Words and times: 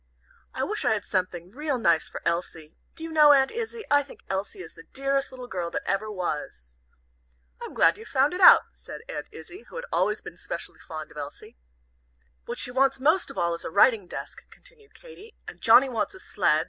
"I 0.51 0.63
wish 0.63 0.83
I 0.83 0.93
had 0.93 1.05
something 1.05 1.51
real 1.51 1.77
nice 1.77 2.09
for 2.09 2.23
Elsie. 2.25 2.73
Do 2.95 3.03
you 3.03 3.11
know, 3.11 3.33
Aunt 3.33 3.51
Izzie 3.51 3.83
I 3.91 4.01
think 4.01 4.21
Elsie 4.31 4.63
is 4.63 4.73
the 4.73 4.85
dearest 4.93 5.31
little 5.31 5.45
girl 5.45 5.69
that 5.69 5.83
ever 5.85 6.09
was." 6.09 6.75
"I'm 7.61 7.75
glad 7.75 7.99
you've 7.99 8.07
found 8.07 8.33
it 8.33 8.41
out," 8.41 8.63
said 8.71 9.01
Aunt 9.07 9.27
Izzie, 9.31 9.65
who 9.69 9.75
had 9.75 9.85
always 9.93 10.19
been 10.19 10.37
specially 10.37 10.79
fond 10.79 11.11
of 11.11 11.17
Elsie. 11.17 11.55
"What 12.45 12.57
she 12.57 12.71
wants 12.71 12.99
most 12.99 13.29
of 13.29 13.37
all 13.37 13.53
is 13.53 13.63
a 13.63 13.69
writing 13.69 14.07
desk," 14.07 14.49
continued 14.49 14.95
Katy. 14.95 15.35
"And 15.47 15.61
Johnnie 15.61 15.87
wants 15.87 16.15
a 16.15 16.19
sled. 16.19 16.59